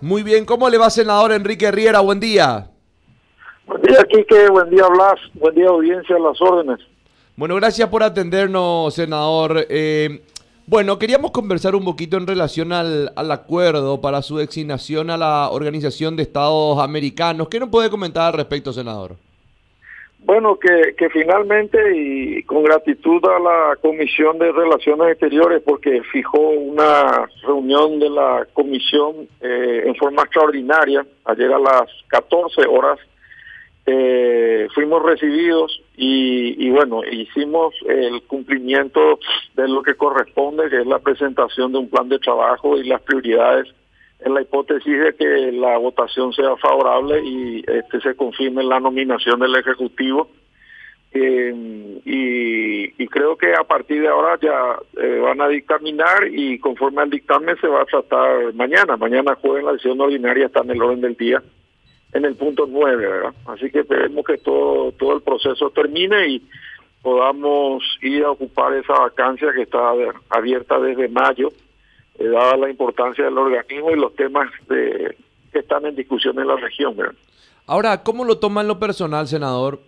[0.00, 2.00] Muy bien, ¿cómo le va, senador Enrique Riera?
[2.00, 2.70] Buen día.
[3.66, 4.48] Buen día, Quique.
[4.48, 5.20] Buen día, Blas.
[5.34, 6.80] Buen día, audiencia, las órdenes.
[7.36, 9.66] Bueno, gracias por atendernos, senador.
[9.68, 10.22] Eh,
[10.66, 15.50] bueno, queríamos conversar un poquito en relación al, al, acuerdo para su designación a la
[15.50, 17.48] Organización de Estados Americanos.
[17.48, 19.16] ¿Qué nos puede comentar al respecto, senador?
[20.22, 26.50] Bueno, que, que finalmente y con gratitud a la Comisión de Relaciones Exteriores porque fijó
[26.50, 32.98] una reunión de la comisión eh, en forma extraordinaria ayer a las 14 horas.
[33.86, 39.18] Eh, fuimos recibidos y, y bueno, hicimos el cumplimiento
[39.54, 43.00] de lo que corresponde, que es la presentación de un plan de trabajo y las
[43.02, 43.68] prioridades
[44.22, 49.40] en la hipótesis de que la votación sea favorable y este se confirme la nominación
[49.40, 50.30] del Ejecutivo.
[51.12, 57.02] Eh, y, creo que a partir de ahora ya eh, van a dictaminar y conforme
[57.02, 58.96] al dictamen se va a tratar mañana.
[58.96, 61.42] Mañana jueves la sesión ordinaria está en el orden del día,
[62.12, 63.34] en el punto nueve, ¿verdad?
[63.46, 66.42] Así que esperemos que todo, todo el proceso termine y
[67.02, 69.92] podamos ir a ocupar esa vacancia que está
[70.28, 71.48] abierta desde mayo
[72.20, 75.16] eh, dada la importancia del organismo y los temas de,
[75.52, 76.96] que están en discusión en la región.
[76.96, 77.14] ¿verdad?
[77.66, 79.80] Ahora, ¿cómo lo toma en lo personal, senador?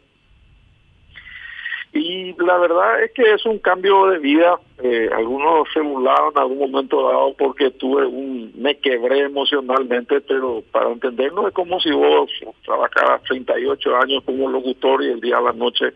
[1.92, 4.58] Y la verdad es que es un cambio de vida.
[4.83, 10.62] Eh, algunos se burlaron en algún momento dado porque tuve un, me quebré emocionalmente, pero
[10.72, 12.30] para entendernos es como si vos
[12.64, 15.92] trabajaras 38 años como locutor y el día a la noche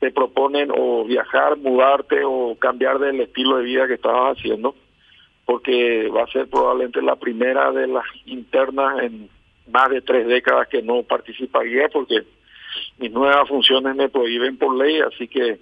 [0.00, 4.74] te proponen o viajar, mudarte o cambiar del estilo de vida que estabas haciendo
[5.46, 9.30] porque va a ser probablemente la primera de las internas en
[9.68, 12.24] más de tres décadas que no participaría porque
[12.98, 15.58] mis nuevas funciones me prohíben por ley, así que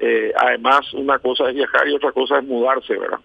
[0.00, 3.20] eh, además una cosa es viajar y otra cosa es mudarse, ¿verdad?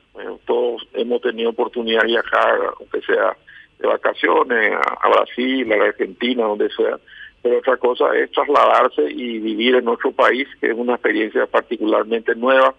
[0.45, 3.35] todos hemos tenido oportunidad de viajar, aunque sea
[3.79, 6.99] de vacaciones, a, a Brasil, a la Argentina, donde sea,
[7.41, 12.35] pero otra cosa es trasladarse y vivir en otro país, que es una experiencia particularmente
[12.35, 12.73] nueva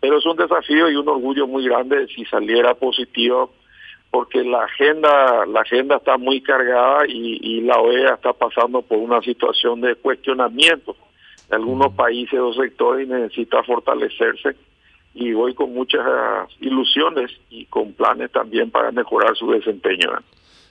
[0.00, 3.52] pero es un desafío y un orgullo muy grande si saliera positivo
[4.10, 8.98] porque la agenda la agenda está muy cargada y, y la OEA está pasando por
[8.98, 10.96] una situación de cuestionamiento
[11.48, 14.56] de algunos países o sectores y necesita fortalecerse
[15.14, 16.02] y voy con muchas
[16.60, 20.08] ilusiones y con planes también para mejorar su desempeño.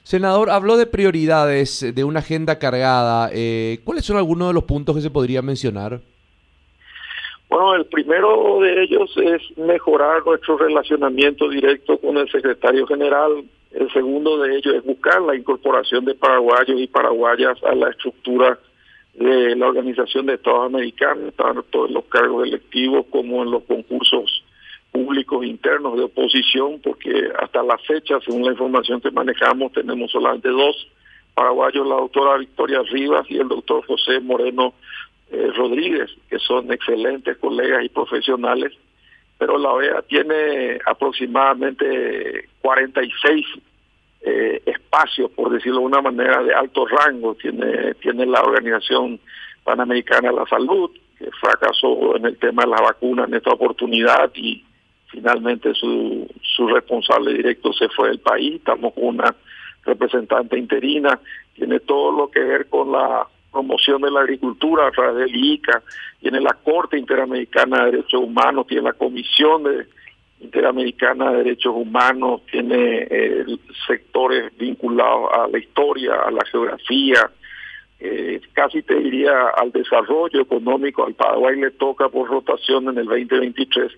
[0.03, 3.29] Senador, habló de prioridades de una agenda cargada.
[3.33, 6.01] Eh, ¿Cuáles son algunos de los puntos que se podría mencionar?
[7.49, 13.43] Bueno, el primero de ellos es mejorar nuestro relacionamiento directo con el secretario general.
[13.71, 18.59] El segundo de ellos es buscar la incorporación de paraguayos y paraguayas a la estructura
[19.15, 24.43] de la Organización de Estados Americanos, tanto en los cargos electivos como en los concursos
[24.91, 30.49] públicos internos de oposición, porque hasta la fecha, según la información que manejamos, tenemos solamente
[30.49, 30.87] dos
[31.33, 34.73] paraguayos, la doctora Victoria Rivas y el doctor José Moreno
[35.31, 38.73] eh, Rodríguez, que son excelentes colegas y profesionales,
[39.37, 43.45] pero la OEA tiene aproximadamente 46
[44.21, 47.35] eh, espacios, por decirlo de una manera, de alto rango.
[47.35, 49.19] Tiene, tiene la Organización
[49.63, 54.31] Panamericana de la Salud, que fracasó en el tema de la vacuna en esta oportunidad
[54.35, 54.63] y
[55.07, 58.55] finalmente su, su responsable directo se fue del país.
[58.55, 59.35] Estamos con una
[59.85, 61.19] representante interina.
[61.53, 65.81] Tiene todo lo que ver con la promoción de la agricultura a través del ICA,
[66.19, 69.63] tiene la Corte Interamericana de Derechos Humanos, tiene la Comisión
[70.39, 73.45] Interamericana de Derechos Humanos, tiene eh,
[73.87, 77.29] sectores vinculados a la historia, a la geografía,
[77.99, 81.05] eh, casi te diría al desarrollo económico.
[81.05, 83.91] Al Paraguay le toca por rotación en el 2023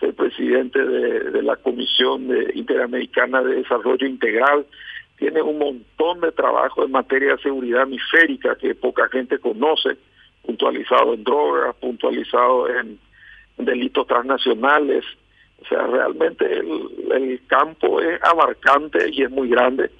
[0.00, 4.64] ser presidente de, la Comisión Interamericana de Desarrollo Integral
[5.16, 9.96] tiene un montón de trabajo en materia de seguridad hemisférica que poca gente conoce,
[10.42, 12.98] puntualizado en drogas, puntualizado en,
[13.56, 15.04] delitos transnacionales.
[15.62, 19.90] O sea, realmente el, campo es abarcante y es muy grande.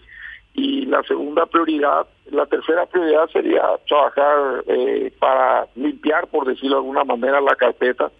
[0.54, 6.82] Y la segunda prioridad, la tercera prioridad sería trabajar eh, para limpiar, por decirlo de
[6.82, 8.10] alguna manera, la carpeta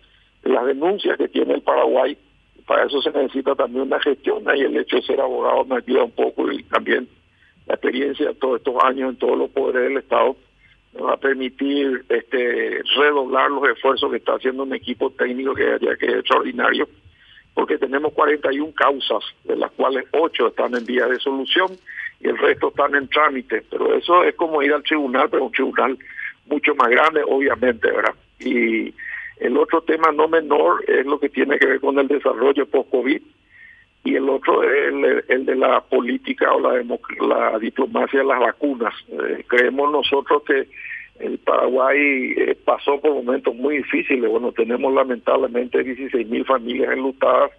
[0.44, 2.16] las denuncias que tiene el Paraguay
[2.66, 6.04] para eso se necesita también una gestión y el hecho de ser abogado me ayuda
[6.04, 7.08] un poco y también
[7.66, 10.36] la experiencia de todos estos años en todos los poderes del Estado
[10.94, 15.74] me va a permitir este redoblar los esfuerzos que está haciendo un equipo técnico que
[15.74, 16.88] es extraordinario
[17.54, 21.68] porque tenemos 41 causas de las cuales 8 están en vía de solución
[22.20, 23.62] y el resto están en trámite.
[23.70, 25.96] Pero eso es como ir al tribunal pero un tribunal
[26.46, 28.92] mucho más grande obviamente verdad y
[29.38, 33.22] el otro tema no menor es lo que tiene que ver con el desarrollo post-COVID.
[34.04, 36.84] y el otro es el, de la política o la,
[37.26, 38.94] la diplomacia de las vacunas.
[39.08, 40.68] Eh, creemos nosotros que
[41.20, 44.28] el Paraguay eh, pasó por momentos muy difíciles.
[44.28, 47.52] Bueno, tenemos lamentablemente 16 mil familias enlutadas.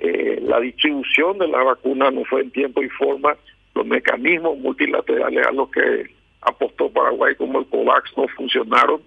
[0.00, 3.36] Eh, la distribución de la vacuna no fue en tiempo y forma.
[3.74, 6.06] Los mecanismos multilaterales a los que
[6.40, 9.00] apostó Paraguay como el COVAX no funcionaron.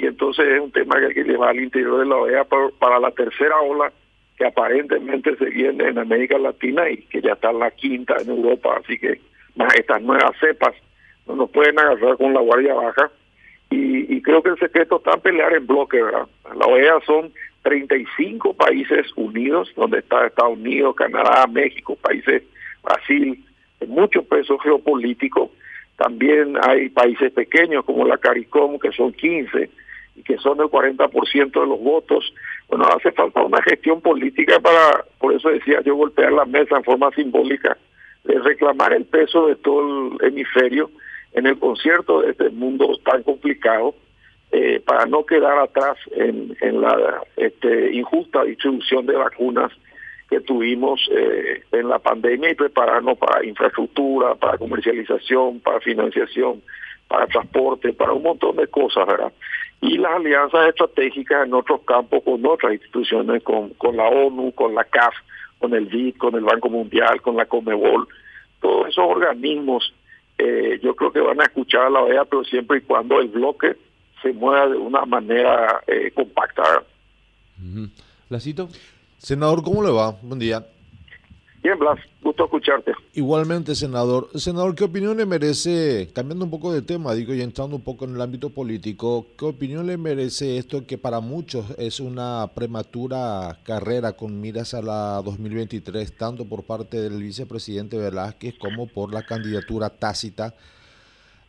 [0.00, 2.44] Y entonces es un tema que hay que llevar al interior de la OEA
[2.78, 3.92] para la tercera ola
[4.38, 8.30] que aparentemente se viene en América Latina y que ya está en la quinta en
[8.30, 9.20] Europa, así que
[9.56, 10.74] más estas nuevas cepas
[11.26, 13.10] no nos pueden agarrar con la guardia baja
[13.68, 16.26] y, creo que el secreto está en pelear en bloque, ¿verdad?
[16.56, 17.32] La OEA son
[17.62, 22.42] 35 países unidos, donde está Estados Unidos, Canadá, México, países,
[22.82, 23.44] Brasil,
[23.86, 25.52] mucho peso geopolítico.
[25.96, 29.70] También hay países pequeños como la CARICOM, que son 15
[30.22, 32.32] que son el 40% de los votos.
[32.68, 36.84] Bueno, hace falta una gestión política para, por eso decía yo, golpear la mesa en
[36.84, 37.76] forma simbólica,
[38.24, 40.90] de reclamar el peso de todo el hemisferio
[41.32, 43.94] en el concierto de este mundo tan complicado,
[44.52, 49.70] eh, para no quedar atrás en, en la este, injusta distribución de vacunas
[50.28, 56.62] que tuvimos eh, en la pandemia y prepararnos para infraestructura, para comercialización, para financiación,
[57.08, 59.32] para transporte, para un montón de cosas, ¿verdad?
[59.80, 64.74] Y las alianzas estratégicas en otros campos con otras instituciones, con, con la ONU, con
[64.74, 65.14] la CAF,
[65.58, 68.06] con el BID, con el Banco Mundial, con la Comebol,
[68.60, 69.94] todos esos organismos
[70.42, 73.28] eh, yo creo que van a escuchar a la OEA, pero siempre y cuando el
[73.28, 73.76] bloque
[74.22, 76.82] se mueva de una manera eh, compacta.
[78.30, 78.68] ¿Lacito?
[79.18, 80.12] Senador, ¿cómo le va?
[80.22, 80.64] Buen día.
[81.62, 82.92] Bien, Blas, gusto escucharte.
[83.12, 84.28] Igualmente, senador.
[84.34, 88.06] Senador, ¿qué opinión le merece, cambiando un poco de tema, digo, y entrando un poco
[88.06, 93.58] en el ámbito político, qué opinión le merece esto que para muchos es una prematura
[93.62, 99.22] carrera con miras a la 2023, tanto por parte del vicepresidente Velázquez como por la
[99.22, 100.54] candidatura tácita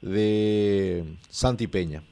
[0.02, 2.04] de Santi Peña?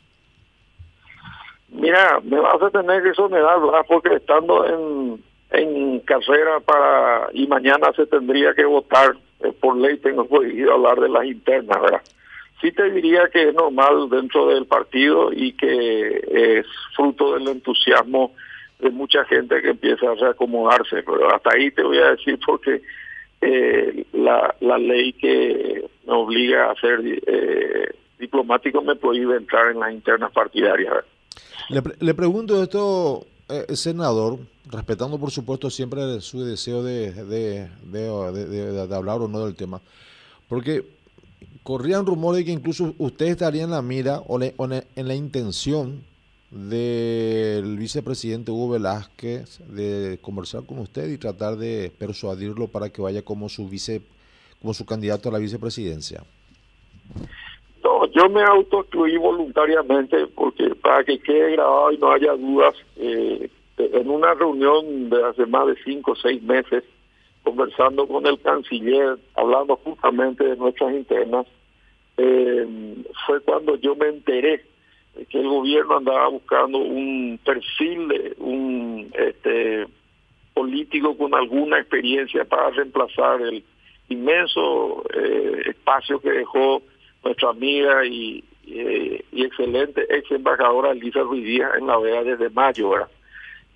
[1.67, 3.85] Mira, me vas a tener que sonerar, ¿verdad?
[3.87, 9.97] Porque estando en en carrera para y mañana se tendría que votar eh, por ley
[9.97, 12.01] tengo prohibido hablar de las internas verdad
[12.61, 16.65] sí te diría que es normal dentro del partido y que es
[16.95, 18.33] fruto del entusiasmo
[18.79, 22.81] de mucha gente que empieza a reacomodarse pero hasta ahí te voy a decir porque
[23.41, 29.79] eh, la, la ley que me obliga a ser eh, diplomático me prohíbe entrar en
[29.79, 30.93] las internas partidarias
[31.69, 39.21] le, le pregunto esto eh, senador, respetando por supuesto siempre su deseo de, de, hablar
[39.21, 39.81] o no del tema,
[40.47, 40.85] porque
[41.63, 46.03] corrían rumores de que incluso usted estaría en la mira o, en la intención
[46.51, 53.21] del vicepresidente Hugo Velázquez de conversar con usted y tratar de persuadirlo para que vaya
[53.21, 54.01] como su vice
[54.61, 56.23] como su candidato a la vicepresidencia.
[57.89, 63.49] No, yo me autoexcluí voluntariamente porque para que quede grabado y no haya dudas, eh,
[63.77, 66.83] en una reunión de hace más de cinco o seis meses,
[67.43, 71.47] conversando con el canciller, hablando justamente de nuestras internas,
[72.17, 72.67] eh,
[73.25, 74.63] fue cuando yo me enteré
[75.15, 79.87] de que el gobierno andaba buscando un perfil un este
[80.53, 83.63] político con alguna experiencia para reemplazar el
[84.09, 86.83] inmenso eh, espacio que dejó
[87.23, 92.49] nuestra amiga y, eh, y excelente ex embajadora Elisa Ruiz Díaz en la OEA desde
[92.49, 93.09] mayo, ¿verdad?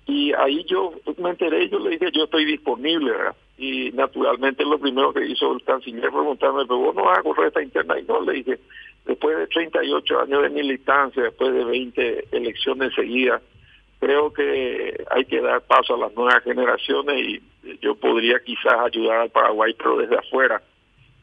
[0.06, 3.36] Y ahí yo me enteré, yo le dije, yo estoy disponible, ¿verdad?
[3.56, 7.46] Y naturalmente lo primero que hizo el canciller fue preguntarme, pero vos no vas a
[7.46, 7.98] esta interna.
[7.98, 8.58] Y no, le dije,
[9.06, 13.40] después de 38 años de militancia, después de 20 elecciones seguidas,
[14.00, 17.42] creo que hay que dar paso a las nuevas generaciones y
[17.80, 20.60] yo podría quizás ayudar al Paraguay, pero desde afuera.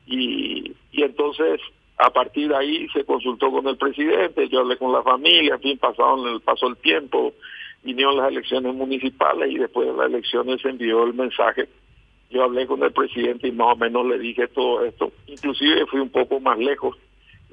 [0.08, 1.62] Y, y entonces
[2.02, 5.62] a partir de ahí se consultó con el presidente, yo hablé con la familia, en
[5.62, 7.34] fin, pasado el, pasó el tiempo,
[7.84, 11.70] vinieron las elecciones municipales y después de las elecciones se envió el mensaje.
[12.32, 15.12] Yo hablé con el presidente y más o menos le dije todo esto.
[15.28, 16.98] Inclusive fui un poco más lejos.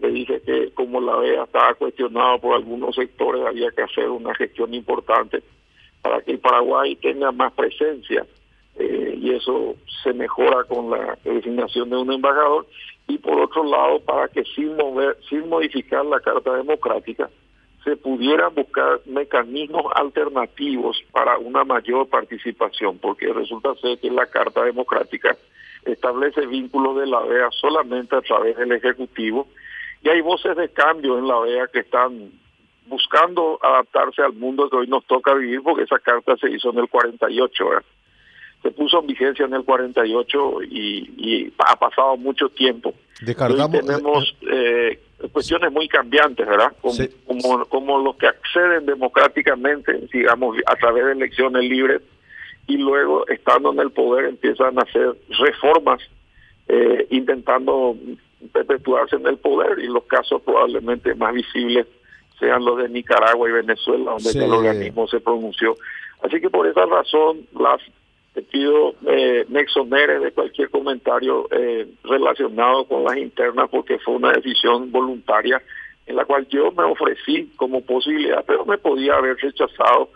[0.01, 4.35] Le dije que como la vea estaba cuestionado por algunos sectores, había que hacer una
[4.35, 5.43] gestión importante
[6.01, 8.25] para que el Paraguay tenga más presencia
[8.77, 12.67] eh, y eso se mejora con la designación de un embajador
[13.09, 17.29] y por otro lado para que sin mover sin modificar la carta democrática
[17.83, 24.63] se pudieran buscar mecanismos alternativos para una mayor participación porque resulta ser que la carta
[24.63, 25.37] democrática
[25.85, 29.49] establece vínculos de la OEA solamente a través del ejecutivo
[30.03, 32.31] y hay voces de cambio en la OEA que están
[32.87, 36.79] buscando adaptarse al mundo que hoy nos toca vivir porque esa carta se hizo en
[36.79, 37.85] el 48 ¿verdad?
[38.63, 42.93] Se puso en vigencia en el 48 y, y ha pasado mucho tiempo.
[43.21, 43.81] Descartamos.
[43.81, 44.99] Hoy tenemos eh,
[45.33, 46.73] cuestiones muy cambiantes, ¿verdad?
[46.81, 47.09] Como, Sí.
[47.27, 52.03] como, como los que acceden democráticamente, digamos, a través de elecciones libres
[52.67, 56.01] y luego, estando en el poder, empiezan a hacer reformas
[56.69, 57.97] eh, intentando
[58.53, 61.87] perpetuarse en el poder y los casos probablemente más visibles
[62.39, 64.39] sean los de Nicaragua y Venezuela, donde Sí.
[64.39, 65.75] el organismo se pronunció.
[66.23, 67.81] Así que por esa razón, las
[68.43, 74.33] pido eh, me exoneres de cualquier comentario eh, relacionado con las internas porque fue una
[74.33, 75.63] decisión voluntaria
[76.07, 80.11] en la cual yo me ofrecí como posibilidad, pero me podía haber rechazado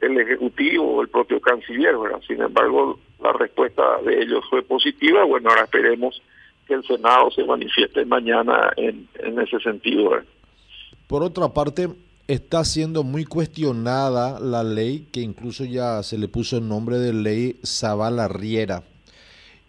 [0.00, 1.94] el Ejecutivo o el propio canciller.
[2.26, 5.24] Sin embargo, la respuesta de ellos fue positiva.
[5.24, 6.20] Bueno, ahora esperemos
[6.66, 10.18] que el Senado se manifieste mañana en, ese sentido.
[11.06, 11.88] Por otra parte,
[12.26, 17.12] está siendo muy cuestionada la ley que incluso ya se le puso el nombre de
[17.12, 18.82] ley Zavala Riera.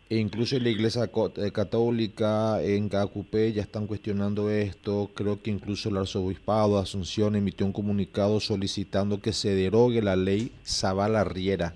[0.07, 5.09] E incluso en la Iglesia eh, Católica, en Cacupé, ya están cuestionando esto.
[5.15, 10.15] Creo que incluso el Arzobispado de Asunción emitió un comunicado solicitando que se derogue la
[10.15, 11.73] ley Zavala Riera.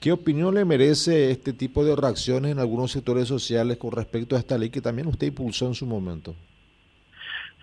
[0.00, 4.38] ¿Qué opinión le merece este tipo de reacciones en algunos sectores sociales con respecto a
[4.38, 6.34] esta ley que también usted impulsó en su momento?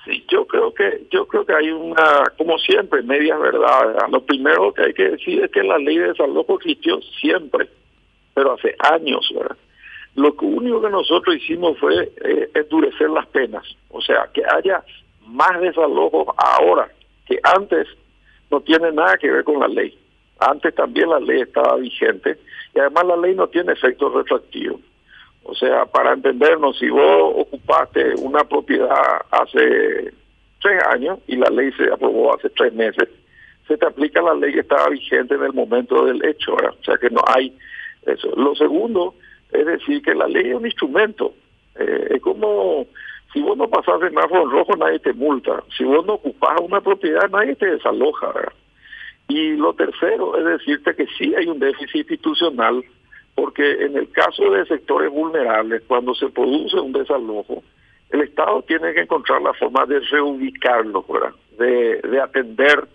[0.05, 3.93] Sí, yo creo que yo creo que hay una, como siempre, medias verdades.
[3.93, 4.09] ¿verdad?
[4.09, 7.69] Lo primero que hay que decir es que la ley de desalojo existió siempre,
[8.33, 9.57] pero hace años, ¿verdad?
[10.15, 14.83] Lo único que nosotros hicimos fue eh, endurecer las penas, o sea, que haya
[15.27, 16.89] más desalojos ahora
[17.25, 17.87] que antes
[18.49, 19.97] no tiene nada que ver con la ley.
[20.39, 22.39] Antes también la ley estaba vigente
[22.73, 24.79] y además la ley no tiene efecto retroactivo.
[25.43, 30.13] O sea, para entendernos, si vos ocupaste una propiedad hace
[30.61, 33.09] tres años y la ley se aprobó hace tres meses,
[33.67, 36.75] se te aplica la ley que estaba vigente en el momento del hecho, ¿verdad?
[36.79, 37.55] O sea que no hay
[38.05, 38.33] eso.
[38.35, 39.15] Lo segundo
[39.51, 41.33] es decir que la ley es un instrumento.
[41.75, 42.87] Eh, es como
[43.31, 45.63] si vos no pasás semáforo en rojo, nadie te multa.
[45.77, 48.53] Si vos no ocupás una propiedad, nadie te desaloja, ¿verdad?
[49.27, 52.83] Y lo tercero es decirte que sí hay un déficit institucional,
[53.35, 57.63] porque en el caso de sectores vulnerables, cuando se produce un desalojo,
[58.09, 61.33] el Estado tiene que encontrar la forma de reubicarlo, ¿verdad?
[61.57, 62.87] De, de atender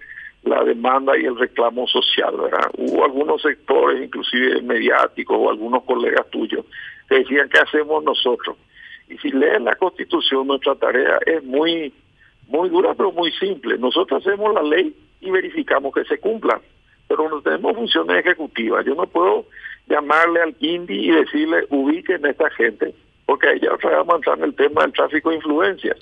[0.42, 2.70] la demanda y el reclamo social, ¿verdad?
[2.76, 6.66] Hubo algunos sectores, inclusive mediáticos, o algunos colegas tuyos,
[7.08, 8.56] que decían, ¿qué hacemos nosotros?
[9.08, 11.92] Y si leen la Constitución, nuestra tarea es muy,
[12.48, 13.78] muy dura, pero muy simple.
[13.78, 16.60] Nosotros hacemos la ley y verificamos que se cumpla,
[17.08, 18.84] pero no tenemos funciones ejecutivas.
[18.84, 19.46] Yo no puedo
[19.86, 22.94] llamarle al INDI y decirle, ubiquen a esta gente,
[23.26, 25.96] porque ahí ya otra vez vamos a entrar en el tema del tráfico de influencias.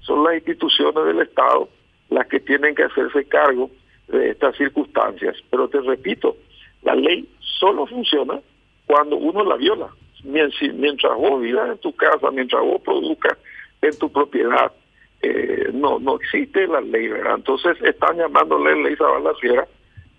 [0.00, 1.68] Son las instituciones del Estado
[2.10, 3.70] las que tienen que hacerse cargo
[4.08, 5.36] de estas circunstancias.
[5.50, 6.36] Pero te repito,
[6.82, 8.40] la ley solo funciona
[8.86, 9.88] cuando uno la viola.
[10.24, 13.36] Mientras vos vivas en tu casa, mientras vos produzcas
[13.82, 14.72] en tu propiedad,
[15.20, 17.36] eh, no no existe la ley, ¿verdad?
[17.36, 19.66] Entonces están llamándole ley Zavala Sierra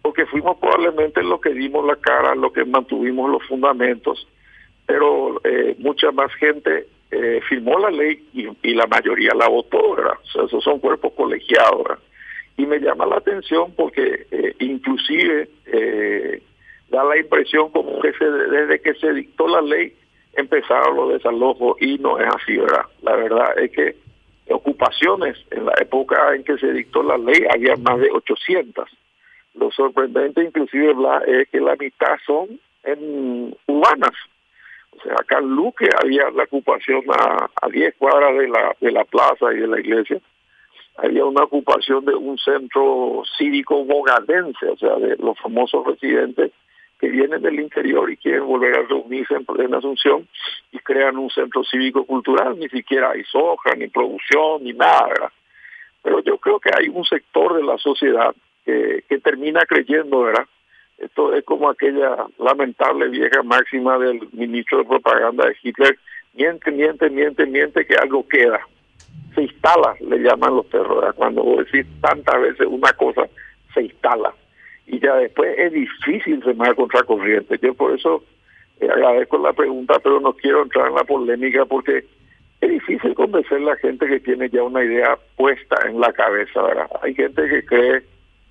[0.05, 4.27] porque fuimos probablemente los que dimos la cara, los que mantuvimos los fundamentos,
[4.85, 10.15] pero eh, mucha más gente eh, firmó la ley y, la mayoría la votó, ¿verdad?
[10.23, 11.99] Esos son cuerpos colegiados.
[12.57, 16.41] Y me llama la atención porque eh, inclusive eh,
[16.89, 19.93] da la impresión como que se, desde que se dictó la ley
[20.33, 22.85] empezaron los desalojos y no es así, ¿verdad?
[23.01, 23.95] La verdad es que
[24.49, 28.89] ocupaciones en la época en que se dictó la ley había más de 800.
[29.53, 30.93] Lo sorprendente inclusive
[31.27, 34.13] es que la mitad son en urbanas.
[35.17, 39.53] Acá en Luque había la ocupación a, a 10 cuadras de la, de la plaza
[39.53, 40.19] y de la iglesia.
[40.97, 46.51] Había una ocupación de un centro cívico bogadense, o sea, de los famosos residentes
[46.99, 50.27] que vienen del interior y quieren volver a reunirse en plena Asunción
[50.71, 55.31] y crean un centro cívico cultural, ni siquiera hay soja, ni producción, ni nada, ¿verdad?
[56.01, 58.33] Pero yo creo que hay un sector de la sociedad
[58.63, 60.47] que termina creyendo, ¿verdad?
[60.97, 65.97] Esto es como aquella lamentable vieja máxima del ministro de propaganda de Hitler,
[66.33, 68.61] miente, miente, miente, miente, que algo queda.
[69.33, 71.13] Se instala, le llaman los ¿verdad?
[71.15, 73.27] Cuando vos decís tantas veces una cosa,
[73.73, 74.33] se instala
[74.87, 77.57] y ya después es difícil remar contra corriente.
[77.61, 78.23] Yo por eso
[78.79, 82.05] eh, agradezco la pregunta, pero no quiero entrar en la polémica porque
[82.61, 86.61] es difícil convencer a la gente que tiene ya una idea puesta en la cabeza,
[86.61, 86.89] ¿verdad?
[87.01, 88.03] Hay gente que cree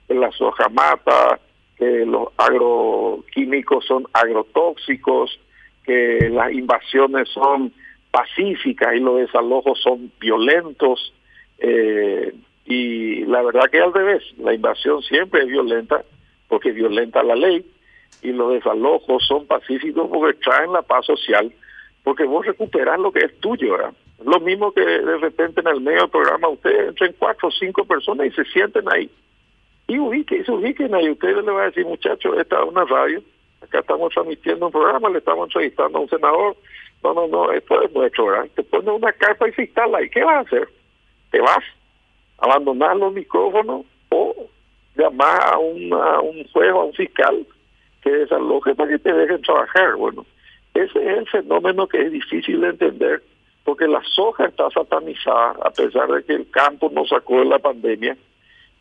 [0.08, 1.38] que la soja mata,
[1.76, 5.38] que los agroquímicos son agrotóxicos,
[5.85, 7.73] que las invasiones son
[8.11, 11.12] pacíficas y los desalojos son violentos.
[11.59, 12.33] Eh,
[12.66, 16.04] y la verdad que al revés, la invasión siempre es violenta
[16.49, 17.64] porque violenta la ley
[18.23, 21.52] y los desalojos son pacíficos porque traen la paz social,
[22.02, 23.93] porque vos recuperás lo que es tuyo, ¿verdad?
[24.25, 27.85] Lo mismo que de repente en el medio del programa ustedes entren cuatro o cinco
[27.85, 29.11] personas y se sienten ahí.
[29.86, 31.10] Y ubiquen, y se ubiquen ahí.
[31.10, 33.22] Ustedes le van a decir, muchachos, esta es una radio,
[33.60, 36.56] acá estamos transmitiendo un programa, le estamos entrevistando a un senador.
[37.02, 38.48] No, no, no, esto es nuestro, ¿verdad?
[38.54, 40.08] Te pones una carpa y se instala ahí.
[40.08, 40.68] ¿Qué vas a hacer?
[41.30, 41.58] ¿Te vas?
[42.38, 44.34] a ¿Abandonar los micrófonos o
[44.96, 47.46] llamar a, una, un juez o a un fiscal
[48.02, 49.96] que desaloje para que te dejen trabajar?
[49.96, 50.24] Bueno,
[50.72, 53.22] ese es el fenómeno que es difícil de entender
[53.64, 57.58] porque la soja está satanizada a pesar de que el campo nos sacó de la
[57.58, 58.16] pandemia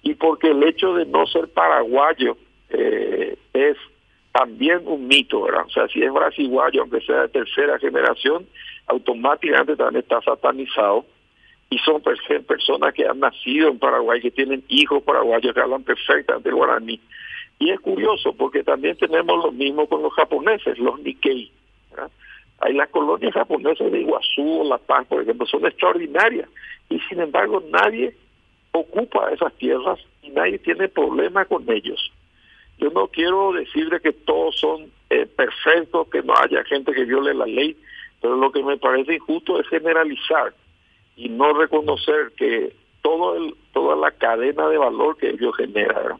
[0.03, 2.37] y porque el hecho de no ser paraguayo
[2.69, 3.77] eh, es
[4.33, 5.65] también un mito, ¿verdad?
[5.65, 8.45] O sea, si es brasiguayo, aunque sea de tercera generación,
[8.87, 11.05] automáticamente también está satanizado
[11.69, 16.51] y son personas que han nacido en Paraguay, que tienen hijos paraguayos que hablan perfectamente
[16.51, 16.99] guaraní.
[17.59, 21.51] Y es curioso porque también tenemos lo mismo con los japoneses, los Nikkei.
[22.59, 26.49] Hay las colonias japonesas de Iguazú La Paz, por ejemplo, son extraordinarias
[26.89, 28.15] y sin embargo nadie
[28.73, 32.11] ocupa esas tierras y nadie tiene problema con ellos.
[32.77, 37.33] Yo no quiero decirle que todos son eh, perfectos, que no haya gente que viole
[37.33, 37.77] la ley,
[38.19, 40.53] pero lo que me parece injusto es generalizar
[41.15, 46.17] y no reconocer que todo el, toda la cadena de valor que ellos generan,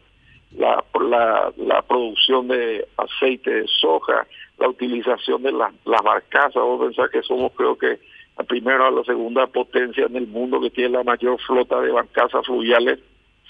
[0.56, 4.26] la, la, la producción de aceite de soja,
[4.58, 7.98] la utilización de las barcazas, vos pensás que somos creo que
[8.36, 11.92] la primera o la segunda potencia en el mundo que tiene la mayor flota de
[11.92, 12.98] barcazas fluviales,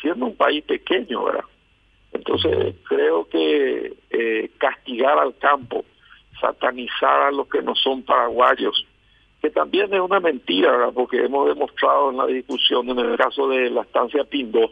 [0.00, 1.44] siendo un país pequeño, ¿verdad?
[2.12, 5.84] Entonces creo que eh, castigar al campo,
[6.40, 8.86] satanizar a los que no son paraguayos,
[9.40, 10.92] que también es una mentira, ¿verdad?
[10.94, 14.70] porque hemos demostrado en la discusión, en el caso de la estancia Pindó,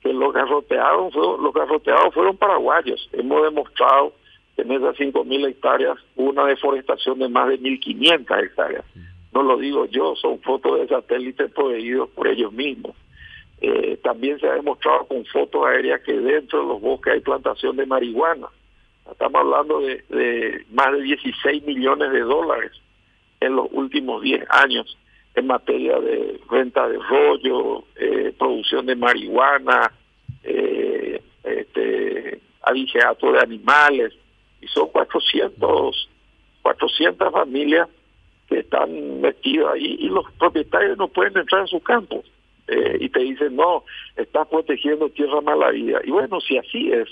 [0.00, 3.08] que los garroteados, los garroteados fueron paraguayos.
[3.12, 4.12] Hemos demostrado
[4.56, 8.84] en esas 5.000 hectáreas una deforestación de más de 1.500 hectáreas.
[9.36, 12.96] No lo digo yo, son fotos de satélites proveídos por ellos mismos.
[13.60, 17.76] Eh, también se ha demostrado con fotos aéreas que dentro de los bosques hay plantación
[17.76, 18.46] de marihuana.
[19.10, 22.72] Estamos hablando de, más de 16 millones de dólares
[23.40, 24.96] en los últimos 10 años
[25.34, 29.92] en materia de renta de rollo, eh, producción de marihuana,
[30.44, 32.40] eh, este,
[33.32, 34.14] de animales,
[34.62, 36.08] y son 400,
[36.62, 37.86] 400 familias
[38.48, 42.24] que están metidas ahí y los propietarios no pueden entrar en sus campos.
[42.68, 43.84] Eh, y te dicen, no,
[44.16, 46.00] estás protegiendo tierra mala vida.
[46.04, 47.08] Y bueno, si así es,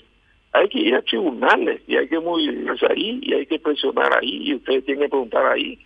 [0.53, 4.49] hay que ir a tribunales y hay que movilizarse ahí y hay que presionar ahí
[4.49, 5.79] y ustedes tienen que preguntar ahí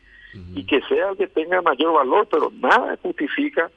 [0.54, 3.70] y que sea el que tenga mayor valor, pero nada justifica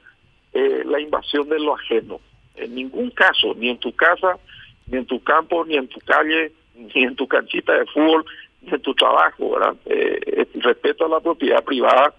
[0.52, 2.20] eh, la invasión de lo ajeno.
[2.56, 4.38] En ningún caso, ni en tu casa,
[4.86, 8.24] ni en tu campo, ni en tu calle, ni en tu canchita de fútbol,
[8.66, 9.76] en tu trabajo, ¿verdad?
[9.86, 12.14] Eh, el respeto a la propiedad privada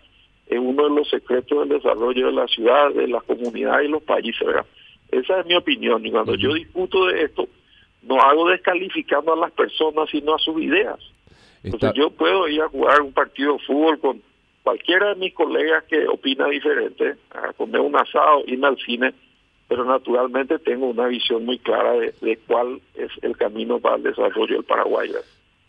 [0.47, 4.03] es uno de los secretos del desarrollo de la ciudad, de la comunidad y los
[4.03, 4.65] países, ¿verdad?
[5.12, 7.47] Esa es mi opinión y cuando yo discuto de esto,
[8.01, 10.99] no hago descalificando a las personas, sino a sus ideas.
[11.63, 14.21] Entonces yo puedo ir a jugar un partido de fútbol con
[14.63, 19.13] cualquiera de mis colegas que opina diferente, a comer un asado, irme al cine,
[19.67, 24.56] pero naturalmente tengo una visión muy clara de, cuál es el camino para el desarrollo
[24.56, 25.12] del Paraguay.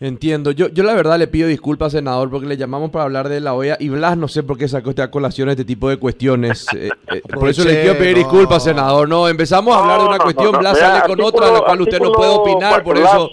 [0.01, 0.51] Entiendo.
[0.51, 3.55] Yo, yo la verdad le pido disculpas, senador, porque le llamamos para hablar de la
[3.55, 6.67] OEA y Blas no sé por qué sacó esta colación este tipo de cuestiones.
[6.75, 9.09] Eh, eh, por eso le quiero pedir disculpas, senador.
[9.09, 12.01] No, empezamos a hablar de una cuestión, Blas sale con otra, de la cual usted
[12.01, 13.31] no puede opinar, por eso...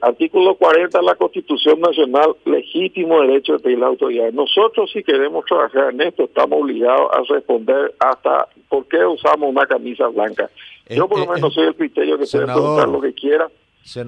[0.00, 4.32] artículo 40 de la Constitución Nacional, legítimo derecho de pedir la autoridad.
[4.32, 9.66] Nosotros si queremos trabajar en esto, estamos obligados a responder hasta por qué usamos una
[9.66, 10.50] camisa blanca.
[10.88, 13.48] Yo por lo menos soy el criterio que se puede preguntar lo que quiera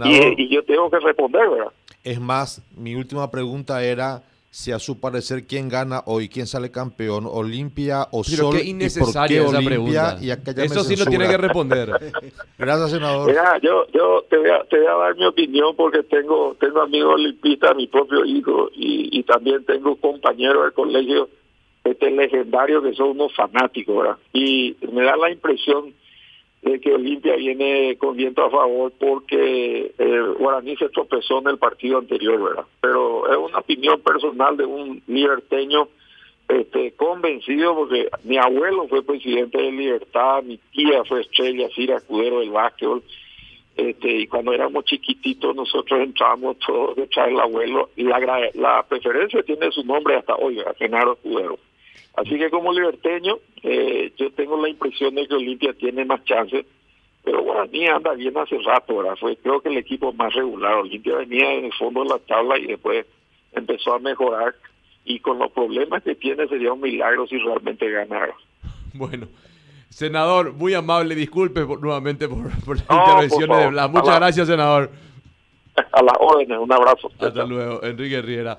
[0.05, 1.73] y, yo tengo que responder, ¿verdad?
[2.05, 6.71] Es más, mi última pregunta era si a su parecer quién gana hoy, quién sale
[6.71, 8.57] campeón, Olimpia o Pero Sol.
[8.57, 10.19] Qué innecesaria esa pregunta.
[10.57, 11.91] Eso sí lo tiene que responder.
[12.59, 13.29] Gracias, senador.
[13.29, 16.81] Mira, yo, yo te, voy a, te voy a dar mi opinión porque tengo, tengo
[16.81, 21.29] amigos olimpistas, mi propio hijo, y, y también tengo compañeros del colegio
[21.85, 24.17] este legendario que son unos fanáticos, ¿verdad?
[24.33, 25.95] Y me da la impresión
[26.63, 31.59] de que Olimpia viene con viento a favor porque el Guaraní se tropezó en el
[31.59, 32.65] partido anterior, ¿verdad?
[32.81, 35.89] Pero es una opinión personal de un liberteño
[36.49, 42.41] este, convencido porque mi abuelo fue presidente de Libertad, mi tía fue estrella, Cira Escudero
[42.41, 43.03] del básquetbol,
[43.77, 48.19] este, y cuando éramos chiquititos nosotros entrábamos todos detrás del abuelo y la,
[48.55, 51.59] la preferencia tiene su nombre hasta hoy, Genaro Escudero.
[52.19, 56.67] Así que como liberteño, eh, yo tengo la impresión de que Olimpia tiene más chances,
[57.23, 59.15] pero Guaraní anda bien hace rato, ¿verdad?
[59.21, 60.75] Fue creo que el equipo más regular.
[60.75, 63.07] Olimpia venía en el fondo de la tabla y después
[63.53, 64.55] empezó a mejorar
[65.05, 68.35] y con los problemas que tiene sería un milagro si realmente ganara.
[68.95, 69.29] Bueno,
[69.89, 73.91] senador, muy amable, disculpe nuevamente por, por las intervenciones de Blas.
[73.91, 74.91] Muchas gracias, senador.
[75.93, 77.13] A las órdenes, un abrazo.
[77.21, 78.59] Hasta luego, Enrique Riera.